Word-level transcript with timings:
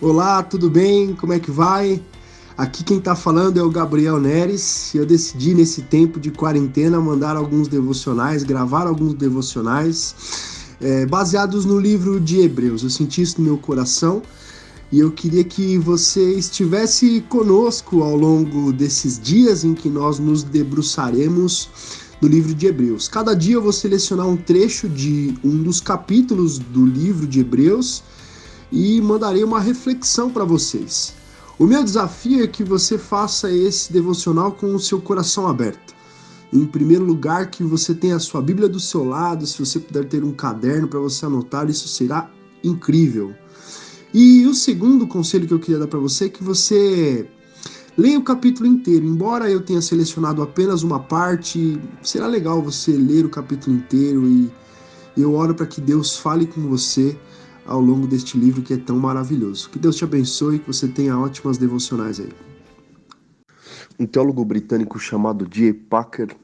Olá, 0.00 0.42
tudo 0.42 0.68
bem? 0.68 1.14
Como 1.14 1.32
é 1.32 1.38
que 1.38 1.52
vai? 1.52 2.02
Aqui 2.58 2.82
quem 2.82 2.98
está 2.98 3.14
falando 3.14 3.58
é 3.58 3.62
o 3.62 3.70
Gabriel 3.70 4.18
Neres 4.18 4.92
e 4.92 4.98
eu 4.98 5.06
decidi 5.06 5.54
nesse 5.54 5.82
tempo 5.82 6.18
de 6.18 6.32
quarentena 6.32 7.00
mandar 7.00 7.36
alguns 7.36 7.68
devocionais, 7.68 8.42
gravar 8.42 8.88
alguns 8.88 9.14
devocionais 9.14 10.16
é, 10.80 11.06
baseados 11.06 11.64
no 11.64 11.78
livro 11.78 12.18
de 12.18 12.40
Hebreus. 12.40 12.82
Eu 12.82 12.90
senti 12.90 13.22
isso 13.22 13.40
no 13.40 13.44
meu 13.44 13.56
coração 13.56 14.20
e 14.90 14.98
eu 14.98 15.12
queria 15.12 15.44
que 15.44 15.78
você 15.78 16.34
estivesse 16.34 17.24
conosco 17.28 18.02
ao 18.02 18.16
longo 18.16 18.72
desses 18.72 19.16
dias 19.16 19.62
em 19.62 19.74
que 19.74 19.88
nós 19.88 20.18
nos 20.18 20.42
debruçaremos 20.42 21.68
no 22.20 22.26
livro 22.26 22.52
de 22.52 22.66
Hebreus. 22.66 23.06
Cada 23.06 23.32
dia 23.32 23.54
eu 23.54 23.62
vou 23.62 23.72
selecionar 23.72 24.26
um 24.26 24.36
trecho 24.36 24.88
de 24.88 25.38
um 25.44 25.62
dos 25.62 25.80
capítulos 25.80 26.58
do 26.58 26.84
livro 26.84 27.28
de 27.28 27.40
Hebreus 27.40 28.02
e 28.70 29.00
mandarei 29.00 29.44
uma 29.44 29.60
reflexão 29.60 30.30
para 30.30 30.44
vocês. 30.44 31.14
O 31.58 31.66
meu 31.66 31.84
desafio 31.84 32.42
é 32.42 32.46
que 32.46 32.64
você 32.64 32.98
faça 32.98 33.52
esse 33.52 33.92
devocional 33.92 34.52
com 34.52 34.74
o 34.74 34.80
seu 34.80 35.00
coração 35.00 35.46
aberto. 35.46 35.94
Em 36.52 36.66
primeiro 36.66 37.04
lugar, 37.04 37.50
que 37.50 37.62
você 37.62 37.94
tenha 37.94 38.16
a 38.16 38.20
sua 38.20 38.42
Bíblia 38.42 38.68
do 38.68 38.80
seu 38.80 39.04
lado, 39.04 39.46
se 39.46 39.58
você 39.58 39.78
puder 39.78 40.04
ter 40.06 40.24
um 40.24 40.32
caderno 40.32 40.88
para 40.88 41.00
você 41.00 41.26
anotar, 41.26 41.68
isso 41.68 41.88
será 41.88 42.30
incrível. 42.62 43.34
E 44.12 44.46
o 44.46 44.54
segundo 44.54 45.06
conselho 45.06 45.46
que 45.46 45.54
eu 45.54 45.58
queria 45.58 45.78
dar 45.78 45.88
para 45.88 45.98
você 45.98 46.26
é 46.26 46.28
que 46.28 46.42
você 46.42 47.28
leia 47.96 48.18
o 48.18 48.22
capítulo 48.22 48.68
inteiro. 48.68 49.04
Embora 49.04 49.50
eu 49.50 49.60
tenha 49.60 49.80
selecionado 49.80 50.42
apenas 50.42 50.82
uma 50.82 51.00
parte, 51.00 51.80
será 52.02 52.26
legal 52.26 52.62
você 52.62 52.92
ler 52.92 53.24
o 53.24 53.30
capítulo 53.30 53.76
inteiro 53.76 54.28
e 54.28 54.50
eu 55.16 55.34
oro 55.34 55.54
para 55.54 55.66
que 55.66 55.80
Deus 55.80 56.16
fale 56.16 56.46
com 56.46 56.60
você 56.62 57.16
ao 57.66 57.80
longo 57.80 58.06
deste 58.06 58.38
livro 58.38 58.62
que 58.62 58.74
é 58.74 58.76
tão 58.76 58.98
maravilhoso. 58.98 59.70
Que 59.70 59.78
Deus 59.78 59.96
te 59.96 60.04
abençoe 60.04 60.56
e 60.56 60.58
que 60.58 60.66
você 60.66 60.88
tenha 60.88 61.18
ótimas 61.18 61.58
devocionais 61.58 62.20
aí. 62.20 62.32
Um 63.98 64.06
teólogo 64.06 64.44
britânico 64.44 64.98
chamado 64.98 65.46
J. 65.46 65.72
Packer, 65.72 66.34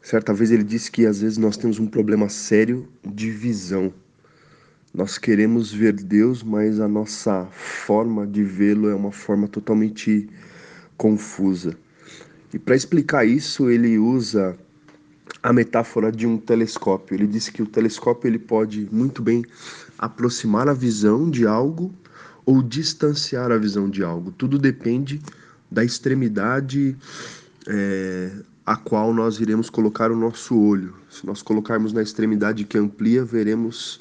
certa 0.00 0.32
vez 0.32 0.50
ele 0.50 0.64
disse 0.64 0.90
que 0.90 1.06
às 1.06 1.20
vezes 1.20 1.38
nós 1.38 1.56
temos 1.56 1.78
um 1.78 1.86
problema 1.86 2.28
sério 2.28 2.88
de 3.04 3.30
visão. 3.30 3.92
Nós 4.94 5.16
queremos 5.16 5.72
ver 5.72 5.94
Deus, 5.94 6.42
mas 6.42 6.80
a 6.80 6.88
nossa 6.88 7.46
forma 7.52 8.26
de 8.26 8.42
vê-lo 8.42 8.88
é 8.88 8.94
uma 8.94 9.12
forma 9.12 9.48
totalmente 9.48 10.28
confusa. 10.96 11.76
E 12.52 12.58
para 12.58 12.76
explicar 12.76 13.24
isso, 13.24 13.70
ele 13.70 13.98
usa 13.98 14.58
a 15.42 15.52
metáfora 15.52 16.12
de 16.12 16.26
um 16.26 16.38
telescópio. 16.38 17.14
Ele 17.14 17.26
disse 17.26 17.50
que 17.50 17.62
o 17.62 17.66
telescópio 17.66 18.28
ele 18.28 18.38
pode 18.38 18.88
muito 18.92 19.22
bem 19.22 19.44
aproximar 19.98 20.68
a 20.68 20.72
visão 20.72 21.28
de 21.28 21.46
algo 21.46 21.92
ou 22.46 22.62
distanciar 22.62 23.50
a 23.50 23.58
visão 23.58 23.88
de 23.90 24.02
algo. 24.04 24.30
Tudo 24.32 24.58
depende 24.58 25.20
da 25.70 25.84
extremidade 25.84 26.96
é, 27.66 28.30
a 28.64 28.76
qual 28.76 29.12
nós 29.12 29.40
iremos 29.40 29.68
colocar 29.68 30.10
o 30.10 30.16
nosso 30.16 30.58
olho. 30.58 30.94
Se 31.10 31.26
nós 31.26 31.42
colocarmos 31.42 31.92
na 31.92 32.02
extremidade 32.02 32.64
que 32.64 32.78
amplia, 32.78 33.24
veremos 33.24 34.00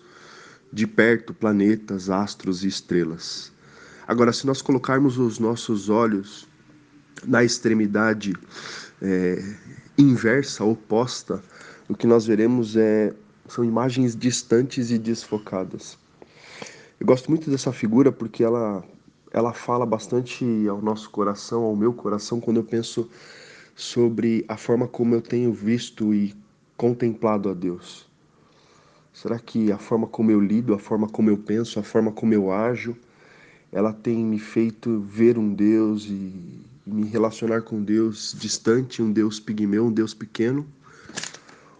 de 0.71 0.85
perto 0.85 1.33
planetas, 1.33 2.09
astros 2.09 2.63
e 2.63 2.67
estrelas. 2.67 3.51
Agora, 4.07 4.31
se 4.31 4.45
nós 4.45 4.61
colocarmos 4.61 5.17
os 5.17 5.39
nossos 5.39 5.89
olhos 5.89 6.47
na 7.25 7.43
extremidade 7.43 8.33
é, 9.01 9.43
inversa, 9.97 10.63
oposta, 10.63 11.41
o 11.89 11.95
que 11.95 12.07
nós 12.07 12.25
veremos 12.25 12.75
é, 12.75 13.13
são 13.47 13.63
imagens 13.63 14.15
distantes 14.15 14.91
e 14.91 14.97
desfocadas. 14.97 15.97
Eu 16.99 17.05
gosto 17.05 17.29
muito 17.29 17.49
dessa 17.49 17.71
figura 17.71 18.11
porque 18.11 18.43
ela, 18.43 18.83
ela 19.31 19.53
fala 19.53 19.85
bastante 19.85 20.45
ao 20.69 20.81
nosso 20.81 21.09
coração, 21.09 21.63
ao 21.63 21.75
meu 21.75 21.93
coração, 21.93 22.39
quando 22.39 22.57
eu 22.57 22.63
penso 22.63 23.09
sobre 23.75 24.45
a 24.47 24.55
forma 24.55 24.87
como 24.87 25.15
eu 25.15 25.21
tenho 25.21 25.51
visto 25.51 26.13
e 26.13 26.35
contemplado 26.77 27.49
a 27.49 27.53
Deus. 27.53 28.07
Será 29.13 29.37
que 29.37 29.71
a 29.71 29.77
forma 29.77 30.07
como 30.07 30.31
eu 30.31 30.39
lido, 30.39 30.73
a 30.73 30.79
forma 30.79 31.07
como 31.07 31.29
eu 31.29 31.37
penso, 31.37 31.79
a 31.79 31.83
forma 31.83 32.11
como 32.11 32.33
eu 32.33 32.51
ajo, 32.51 32.95
ela 33.71 33.91
tem 33.91 34.23
me 34.23 34.39
feito 34.39 35.01
ver 35.01 35.37
um 35.37 35.53
Deus 35.53 36.05
e 36.05 36.61
me 36.91 37.07
relacionar 37.07 37.61
com 37.61 37.81
Deus 37.81 38.35
distante, 38.37 39.01
um 39.01 39.11
Deus 39.11 39.39
pigmeu, 39.39 39.85
um 39.85 39.91
Deus 39.91 40.13
pequeno? 40.13 40.67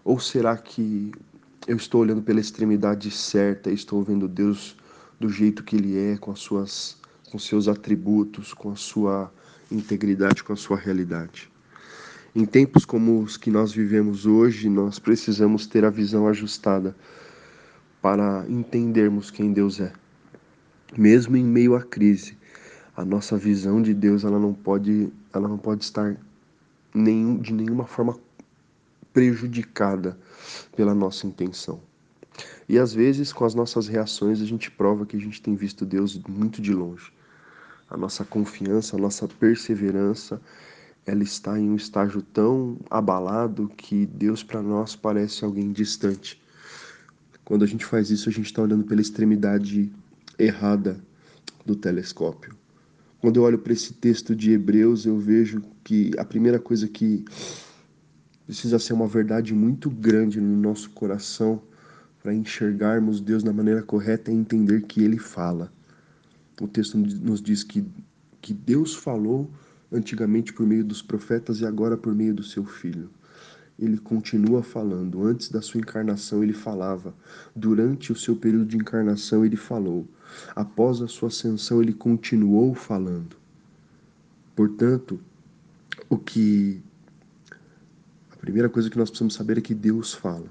Ou 0.04 0.18
será 0.18 0.56
que 0.56 1.12
eu 1.66 1.76
estou 1.76 2.00
olhando 2.00 2.22
pela 2.22 2.40
extremidade 2.40 3.10
certa 3.10 3.70
e 3.70 3.74
estou 3.74 4.02
vendo 4.02 4.26
Deus 4.26 4.76
do 5.20 5.28
jeito 5.28 5.62
que 5.62 5.76
ele 5.76 5.96
é, 5.96 6.16
com 6.16 6.32
as 6.32 6.40
suas 6.40 7.00
com 7.30 7.38
seus 7.38 7.66
atributos, 7.66 8.52
com 8.52 8.70
a 8.72 8.76
sua 8.76 9.32
integridade, 9.70 10.44
com 10.44 10.52
a 10.52 10.56
sua 10.56 10.76
realidade? 10.76 11.50
Em 12.34 12.44
tempos 12.44 12.84
como 12.84 13.22
os 13.22 13.36
que 13.36 13.50
nós 13.50 13.72
vivemos 13.72 14.26
hoje, 14.26 14.68
nós 14.68 14.98
precisamos 14.98 15.66
ter 15.66 15.84
a 15.84 15.90
visão 15.90 16.26
ajustada 16.26 16.94
para 18.02 18.44
entendermos 18.48 19.30
quem 19.30 19.52
Deus 19.52 19.80
é. 19.80 19.92
Mesmo 20.96 21.36
em 21.36 21.44
meio 21.44 21.74
à 21.74 21.82
crise, 21.82 22.36
a 22.96 23.04
nossa 23.04 23.36
visão 23.36 23.80
de 23.80 23.94
Deus 23.94 24.24
ela 24.24 24.38
não 24.38 24.52
pode, 24.52 25.12
ela 25.32 25.48
não 25.48 25.58
pode 25.58 25.84
estar 25.84 26.16
nenhum, 26.94 27.38
de 27.38 27.52
nenhuma 27.52 27.86
forma 27.86 28.18
prejudicada 29.12 30.18
pela 30.76 30.94
nossa 30.94 31.26
intenção. 31.26 31.80
E 32.68 32.78
às 32.78 32.92
vezes, 32.92 33.32
com 33.32 33.44
as 33.44 33.54
nossas 33.54 33.88
reações, 33.88 34.40
a 34.40 34.44
gente 34.44 34.70
prova 34.70 35.04
que 35.04 35.16
a 35.16 35.20
gente 35.20 35.40
tem 35.40 35.54
visto 35.54 35.84
Deus 35.84 36.18
muito 36.28 36.60
de 36.62 36.72
longe. 36.72 37.12
A 37.90 37.96
nossa 37.96 38.24
confiança, 38.24 38.96
a 38.96 38.98
nossa 38.98 39.28
perseverança, 39.28 40.40
ela 41.04 41.22
está 41.22 41.58
em 41.58 41.68
um 41.68 41.76
estágio 41.76 42.22
tão 42.22 42.78
abalado 42.88 43.70
que 43.76 44.06
Deus 44.06 44.42
para 44.42 44.62
nós 44.62 44.94
parece 44.94 45.44
alguém 45.44 45.72
distante. 45.72 46.40
Quando 47.44 47.64
a 47.64 47.66
gente 47.66 47.84
faz 47.84 48.10
isso, 48.10 48.28
a 48.28 48.32
gente 48.32 48.46
está 48.46 48.62
olhando 48.62 48.84
pela 48.84 49.00
extremidade 49.00 49.92
errada 50.38 50.98
do 51.66 51.74
telescópio. 51.74 52.61
Quando 53.22 53.36
eu 53.36 53.44
olho 53.44 53.58
para 53.60 53.72
esse 53.72 53.94
texto 53.94 54.34
de 54.34 54.50
Hebreus, 54.50 55.06
eu 55.06 55.16
vejo 55.16 55.62
que 55.84 56.10
a 56.18 56.24
primeira 56.24 56.58
coisa 56.58 56.88
que 56.88 57.24
precisa 58.44 58.80
ser 58.80 58.94
uma 58.94 59.06
verdade 59.06 59.54
muito 59.54 59.88
grande 59.88 60.40
no 60.40 60.56
nosso 60.56 60.90
coração 60.90 61.62
para 62.20 62.34
enxergarmos 62.34 63.20
Deus 63.20 63.44
da 63.44 63.52
maneira 63.52 63.80
correta 63.80 64.32
é 64.32 64.34
entender 64.34 64.82
que 64.82 65.04
Ele 65.04 65.18
fala. 65.18 65.72
O 66.60 66.66
texto 66.66 66.98
nos 66.98 67.40
diz 67.40 67.62
que, 67.62 67.84
que 68.40 68.52
Deus 68.52 68.92
falou 68.92 69.48
antigamente 69.92 70.52
por 70.52 70.66
meio 70.66 70.84
dos 70.84 71.00
profetas 71.00 71.60
e 71.60 71.64
agora 71.64 71.96
por 71.96 72.12
meio 72.12 72.34
do 72.34 72.42
seu 72.42 72.64
Filho. 72.64 73.08
Ele 73.78 73.98
continua 73.98 74.62
falando. 74.62 75.24
Antes 75.24 75.48
da 75.48 75.60
sua 75.60 75.80
encarnação, 75.80 76.42
ele 76.42 76.52
falava. 76.52 77.14
Durante 77.54 78.12
o 78.12 78.16
seu 78.16 78.36
período 78.36 78.66
de 78.66 78.76
encarnação, 78.76 79.44
ele 79.44 79.56
falou. 79.56 80.06
Após 80.54 81.00
a 81.02 81.08
sua 81.08 81.28
ascensão, 81.28 81.82
ele 81.82 81.92
continuou 81.92 82.74
falando. 82.74 83.36
Portanto, 84.54 85.18
o 86.08 86.16
que 86.16 86.80
a 88.30 88.36
primeira 88.36 88.68
coisa 88.68 88.90
que 88.90 88.98
nós 88.98 89.08
precisamos 89.08 89.34
saber 89.34 89.58
é 89.58 89.60
que 89.60 89.74
Deus 89.74 90.12
fala. 90.12 90.46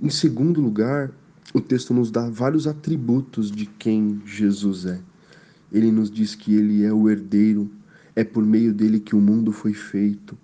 Em 0.00 0.10
segundo 0.10 0.60
lugar, 0.60 1.10
o 1.54 1.60
texto 1.60 1.94
nos 1.94 2.10
dá 2.10 2.28
vários 2.28 2.66
atributos 2.66 3.50
de 3.50 3.66
quem 3.66 4.20
Jesus 4.26 4.84
é. 4.84 5.00
Ele 5.72 5.90
nos 5.90 6.10
diz 6.10 6.34
que 6.34 6.54
ele 6.54 6.84
é 6.84 6.92
o 6.92 7.08
herdeiro, 7.08 7.70
é 8.14 8.22
por 8.22 8.44
meio 8.44 8.72
dele 8.72 9.00
que 9.00 9.16
o 9.16 9.20
mundo 9.20 9.50
foi 9.52 9.72
feito. 9.72 10.36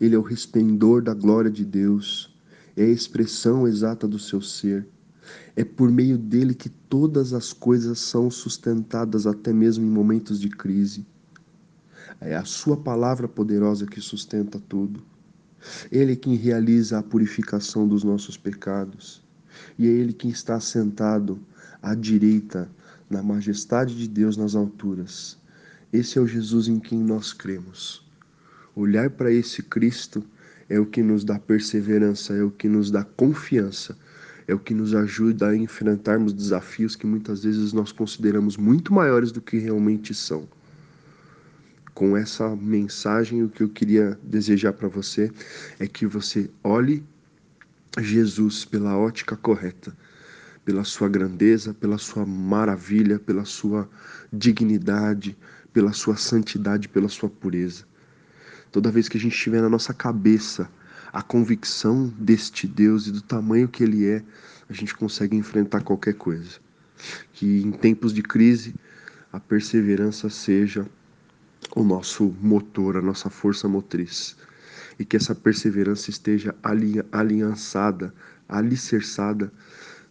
Ele 0.00 0.14
é 0.14 0.18
o 0.18 0.22
resplendor 0.22 1.02
da 1.02 1.14
glória 1.14 1.50
de 1.50 1.64
Deus, 1.64 2.34
é 2.76 2.82
a 2.82 2.88
expressão 2.88 3.66
exata 3.66 4.06
do 4.08 4.18
seu 4.18 4.40
ser. 4.40 4.86
É 5.54 5.64
por 5.64 5.90
meio 5.90 6.18
dele 6.18 6.54
que 6.54 6.68
todas 6.68 7.32
as 7.32 7.52
coisas 7.52 7.98
são 7.98 8.30
sustentadas, 8.30 9.26
até 9.26 9.52
mesmo 9.52 9.84
em 9.84 9.90
momentos 9.90 10.40
de 10.40 10.48
crise. 10.48 11.06
É 12.20 12.36
a 12.36 12.44
Sua 12.44 12.76
palavra 12.76 13.28
poderosa 13.28 13.86
que 13.86 14.00
sustenta 14.00 14.60
tudo. 14.68 15.02
Ele 15.90 16.12
é 16.12 16.16
quem 16.16 16.34
realiza 16.34 16.98
a 16.98 17.02
purificação 17.02 17.86
dos 17.86 18.02
nossos 18.02 18.36
pecados. 18.36 19.22
E 19.78 19.86
é 19.86 19.90
Ele 19.90 20.12
quem 20.12 20.30
está 20.30 20.58
sentado 20.58 21.38
à 21.80 21.94
direita, 21.94 22.70
na 23.08 23.22
majestade 23.22 23.96
de 23.96 24.08
Deus 24.08 24.36
nas 24.36 24.54
alturas. 24.54 25.38
Esse 25.92 26.18
é 26.18 26.22
o 26.22 26.26
Jesus 26.26 26.68
em 26.68 26.80
quem 26.80 26.98
nós 26.98 27.32
cremos. 27.32 28.02
Olhar 28.74 29.10
para 29.10 29.30
esse 29.30 29.62
Cristo 29.62 30.24
é 30.68 30.78
o 30.78 30.86
que 30.86 31.02
nos 31.02 31.24
dá 31.24 31.38
perseverança, 31.38 32.34
é 32.34 32.42
o 32.42 32.50
que 32.50 32.68
nos 32.68 32.90
dá 32.90 33.04
confiança 33.04 33.96
é 34.46 34.54
o 34.54 34.58
que 34.58 34.74
nos 34.74 34.94
ajuda 34.94 35.48
a 35.48 35.56
enfrentarmos 35.56 36.32
desafios 36.32 36.96
que 36.96 37.06
muitas 37.06 37.44
vezes 37.44 37.72
nós 37.72 37.92
consideramos 37.92 38.56
muito 38.56 38.92
maiores 38.92 39.32
do 39.32 39.40
que 39.40 39.58
realmente 39.58 40.14
são. 40.14 40.48
Com 41.94 42.16
essa 42.16 42.54
mensagem, 42.56 43.42
o 43.42 43.48
que 43.48 43.62
eu 43.62 43.68
queria 43.68 44.18
desejar 44.22 44.72
para 44.72 44.88
você 44.88 45.30
é 45.78 45.86
que 45.86 46.06
você 46.06 46.50
olhe 46.64 47.04
Jesus 48.00 48.64
pela 48.64 48.96
ótica 48.96 49.36
correta, 49.36 49.94
pela 50.64 50.84
sua 50.84 51.08
grandeza, 51.08 51.74
pela 51.74 51.98
sua 51.98 52.24
maravilha, 52.24 53.18
pela 53.18 53.44
sua 53.44 53.88
dignidade, 54.32 55.36
pela 55.72 55.92
sua 55.92 56.16
santidade, 56.16 56.88
pela 56.88 57.08
sua 57.08 57.28
pureza. 57.28 57.84
Toda 58.72 58.90
vez 58.90 59.06
que 59.06 59.18
a 59.18 59.20
gente 59.20 59.36
tiver 59.36 59.60
na 59.60 59.68
nossa 59.68 59.92
cabeça 59.92 60.68
a 61.12 61.22
convicção 61.22 62.08
deste 62.18 62.66
Deus 62.66 63.06
e 63.06 63.12
do 63.12 63.20
tamanho 63.20 63.68
que 63.68 63.84
ele 63.84 64.06
é, 64.06 64.24
a 64.68 64.72
gente 64.72 64.94
consegue 64.94 65.36
enfrentar 65.36 65.82
qualquer 65.82 66.14
coisa. 66.14 66.58
Que 67.34 67.60
em 67.60 67.70
tempos 67.70 68.14
de 68.14 68.22
crise 68.22 68.74
a 69.30 69.38
perseverança 69.38 70.30
seja 70.30 70.86
o 71.76 71.84
nosso 71.84 72.34
motor, 72.40 72.96
a 72.96 73.02
nossa 73.02 73.28
força 73.28 73.68
motriz. 73.68 74.36
E 74.98 75.04
que 75.04 75.16
essa 75.16 75.34
perseverança 75.34 76.08
esteja 76.08 76.54
aliançada, 77.12 78.14
alicerçada 78.48 79.52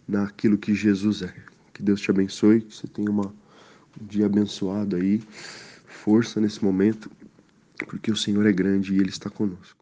naquilo 0.06 0.56
que 0.56 0.72
Jesus 0.72 1.22
é. 1.22 1.34
Que 1.72 1.82
Deus 1.82 2.00
te 2.00 2.12
abençoe, 2.12 2.60
que 2.60 2.76
você 2.76 2.86
tenha 2.86 3.10
uma, 3.10 3.34
um 4.00 4.06
dia 4.06 4.26
abençoado 4.26 4.94
aí, 4.94 5.20
força 5.86 6.40
nesse 6.40 6.64
momento, 6.64 7.10
porque 7.82 8.10
o 8.10 8.16
Senhor 8.16 8.46
é 8.46 8.52
grande 8.52 8.94
e 8.94 8.98
Ele 8.98 9.10
está 9.10 9.28
conosco. 9.30 9.81